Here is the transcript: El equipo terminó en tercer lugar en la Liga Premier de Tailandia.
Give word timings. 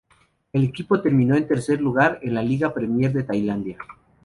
El 0.51 0.63
equipo 0.63 0.99
terminó 0.99 1.35
en 1.35 1.47
tercer 1.47 1.79
lugar 1.79 2.17
en 2.23 2.33
la 2.33 2.41
Liga 2.41 2.73
Premier 2.73 3.13
de 3.13 3.21
Tailandia. 3.21 3.77